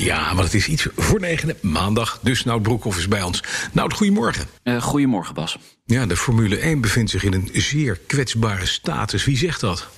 [0.00, 2.18] Ja, want het is iets voor negen maandag.
[2.22, 3.42] Dus Nout Broekhoff is bij ons.
[3.72, 4.46] Nout, goedemorgen.
[4.64, 5.58] Uh, goedemorgen, Bas.
[5.84, 9.24] Ja, de Formule 1 bevindt zich in een zeer kwetsbare status.
[9.24, 9.88] Wie zegt dat?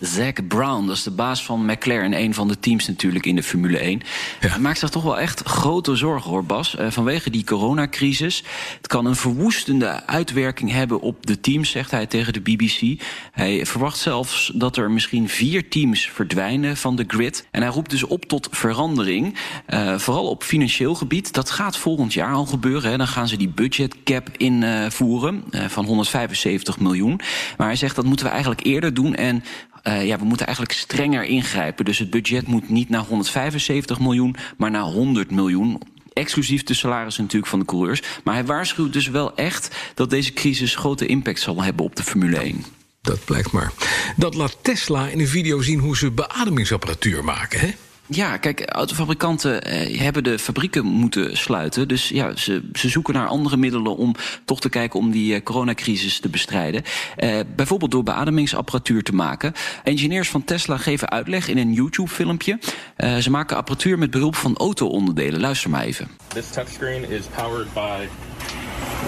[0.00, 3.42] Zack Brown, dat is de baas van McLaren, een van de teams natuurlijk in de
[3.42, 4.02] Formule 1.
[4.40, 4.48] Ja.
[4.48, 6.76] Hij maakt zich toch wel echt grote zorgen hoor, Bas.
[6.78, 8.44] Uh, vanwege die coronacrisis.
[8.76, 13.02] Het kan een verwoestende uitwerking hebben op de teams, zegt hij tegen de BBC.
[13.32, 17.46] Hij verwacht zelfs dat er misschien vier teams verdwijnen van de grid.
[17.50, 19.36] En hij roept dus op tot verandering.
[19.68, 21.32] Uh, vooral op financieel gebied.
[21.32, 22.90] Dat gaat volgend jaar al gebeuren.
[22.90, 22.96] Hè.
[22.96, 27.20] Dan gaan ze die budgetcap invoeren uh, van 175 miljoen.
[27.56, 29.14] Maar hij zegt dat moeten we eigenlijk eerder doen.
[29.14, 29.44] En
[29.84, 31.84] uh, ja, we moeten eigenlijk strenger ingrijpen.
[31.84, 35.80] Dus het budget moet niet naar 175 miljoen, maar naar 100 miljoen.
[36.12, 38.02] Exclusief de salarissen natuurlijk van de coureurs.
[38.24, 42.02] Maar hij waarschuwt dus wel echt dat deze crisis grote impact zal hebben op de
[42.02, 42.64] Formule 1.
[43.00, 43.72] Dat blijkt maar.
[44.16, 47.74] Dat laat Tesla in een video zien hoe ze beademingsapparatuur maken, hè?
[48.06, 51.88] Ja, kijk, autofabrikanten eh, hebben de fabrieken moeten sluiten.
[51.88, 55.42] Dus ja, ze, ze zoeken naar andere middelen om toch te kijken om die eh,
[55.42, 56.82] coronacrisis te bestrijden.
[57.16, 59.52] Eh, bijvoorbeeld door beademingsapparatuur te maken.
[59.84, 62.58] Engineers van Tesla geven uitleg in een YouTube-filmpje.
[62.96, 65.40] Uh, ze maken apparatuur met behulp van auto-onderdelen.
[65.40, 66.08] Luister maar even.
[66.28, 68.08] This touchscreen is powered by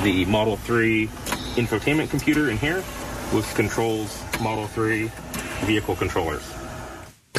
[0.03, 1.09] the Model 3
[1.55, 2.81] infotainment computer in here,
[3.31, 4.11] which controls
[4.41, 5.11] Model 3
[5.65, 6.45] vehicle controllers.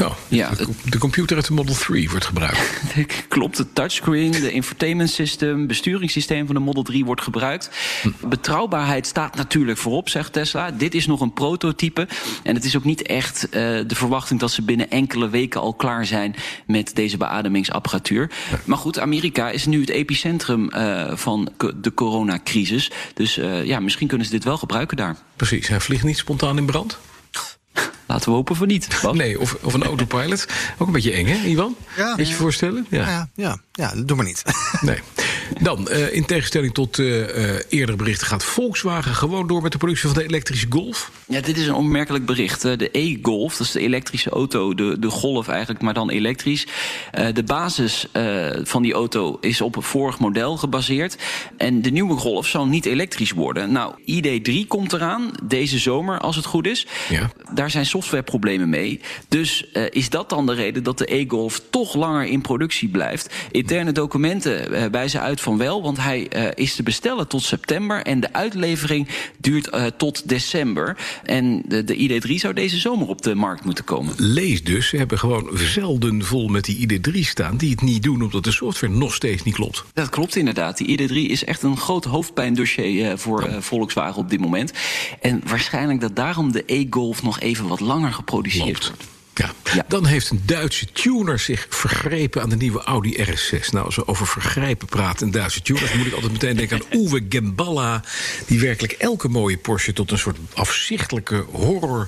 [0.02, 2.82] Oh, ja, de, de, computer uit de Model 3 wordt gebruikt.
[3.28, 7.70] Klopt, de touchscreen, de infotainment system, besturingssysteem van de Model 3 wordt gebruikt.
[8.02, 8.30] Hm.
[8.30, 10.72] Betrouwbaarheid staat natuurlijk voorop, zegt Tesla.
[10.72, 12.08] Dit is nog een prototype.
[12.44, 13.52] En het is ook niet echt uh,
[13.88, 18.32] de verwachting dat ze binnen enkele weken al klaar zijn met deze beademingsapparatuur.
[18.52, 18.60] Ja.
[18.66, 21.50] Maar goed, Amerika is nu het epicentrum uh, van
[21.82, 22.92] de coronacrisis.
[23.14, 25.16] Dus uh, ja, misschien kunnen ze dit wel gebruiken daar.
[25.36, 26.98] Precies, hij vliegt niet spontaan in brand?
[28.18, 28.88] Laten we hopen voor niet.
[29.12, 30.48] Nee, of, of een autopilot.
[30.78, 31.76] Ook een beetje eng, hè, Ivan?
[31.98, 32.14] Ja.
[32.16, 32.86] Je je voorstellen?
[32.90, 34.44] Ja, ja, ja, ja doe maar niet.
[34.82, 35.00] Nee.
[35.62, 37.28] Dan, uh, in tegenstelling tot uh,
[37.70, 41.12] eerdere berichten, gaat Volkswagen gewoon door met de productie van de elektrische Golf?
[41.28, 42.62] Ja, dit is een opmerkelijk bericht.
[42.62, 46.68] De e-Golf, dat is de elektrische auto, de, de Golf eigenlijk, maar dan elektrisch.
[47.34, 48.08] de basis
[48.64, 51.18] van die auto is op een vorig model gebaseerd.
[51.58, 53.72] En de nieuwe Golf zal niet elektrisch worden.
[53.72, 56.88] Nou, ID3 komt eraan deze zomer, als het goed is.
[57.10, 57.32] Ja.
[57.54, 59.02] Daar zijn softwareproblemen mee.
[59.28, 63.34] Dus is dat dan de reden dat de e-Golf toch langer in productie blijft?
[63.52, 68.02] Interne documenten uh, wijzen uit van wel, want hij uh, is te bestellen tot september
[68.02, 70.98] en de uitlevering duurt tot december.
[71.24, 74.14] En de, de ID3 zou deze zomer op de markt moeten komen.
[74.18, 78.22] Lees dus, ze hebben gewoon zelden vol met die ID3 staan die het niet doen
[78.22, 79.84] omdat de software nog steeds niet klopt.
[79.94, 80.78] Dat klopt inderdaad.
[80.78, 83.62] Die ID3 is echt een groot hoofdpijndossier voor ja.
[83.62, 84.74] Volkswagen op dit moment.
[85.22, 89.17] En waarschijnlijk dat daarom de e-Golf nog even wat langer geproduceerd Loopt.
[89.38, 89.52] Ja.
[89.74, 89.86] ja.
[89.88, 93.70] Dan heeft een Duitse tuner zich vergrepen aan de nieuwe Audi RS6.
[93.72, 95.94] Nou, als we over vergrijpen praten en Duitse tuners...
[95.94, 98.04] moet ik altijd meteen denken aan Uwe Gemballa...
[98.46, 102.08] die werkelijk elke mooie Porsche tot een soort afzichtelijke horror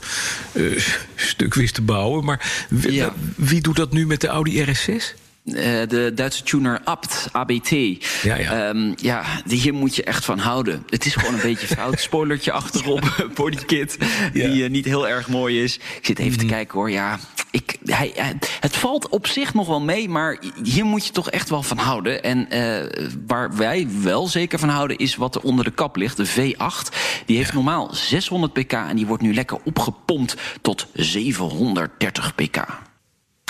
[0.53, 0.83] uh,
[1.15, 2.25] stuk wist te bouwen.
[2.25, 3.13] Maar wie, ja.
[3.35, 5.28] wie doet dat nu met de Audi RS6?
[5.55, 7.69] Uh, de Duitse tuner Abt, ABT.
[7.69, 8.69] Ja, ja.
[8.69, 10.83] Um, ja, hier moet je echt van houden.
[10.89, 11.99] Het is gewoon een beetje fout.
[12.09, 13.97] Spoilertje achterop, bodykit,
[14.33, 14.47] ja.
[14.49, 15.75] die uh, niet heel erg mooi is.
[15.75, 16.37] Ik zit even mm.
[16.37, 17.19] te kijken hoor, ja...
[17.51, 21.29] Ik, hij, hij, het valt op zich nog wel mee, maar hier moet je toch
[21.29, 22.23] echt wel van houden.
[22.23, 26.17] En uh, waar wij wel zeker van houden is wat er onder de kap ligt.
[26.17, 26.95] De V8,
[27.25, 27.55] die heeft ja.
[27.55, 32.65] normaal 600 pk en die wordt nu lekker opgepompt tot 730 pk.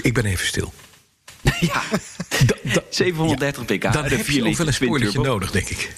[0.01, 0.73] Ik ben even stil.
[1.59, 1.81] Ja,
[2.45, 3.93] da, da, 730 pk.
[3.93, 5.91] Dan heb je nog wel een spoilertje nodig, denk ik.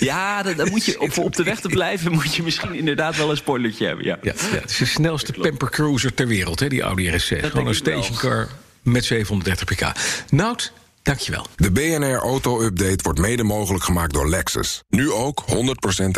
[0.00, 2.12] Ja, dan, dan moet je, op, op de weg te blijven...
[2.12, 4.04] moet je misschien inderdaad wel een spoilertje hebben.
[4.04, 7.38] Ja, ja, ja het is de snelste pamper cruiser ter wereld, hè, die Audi RS6.
[7.40, 8.48] Gewoon een stationcar
[8.82, 9.92] met 730 pk.
[10.30, 10.72] Nout,
[11.02, 11.46] dankjewel.
[11.56, 14.82] De BNR Auto Update wordt mede mogelijk gemaakt door Lexus.
[14.88, 15.54] Nu ook 100%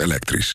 [0.02, 0.54] elektrisch.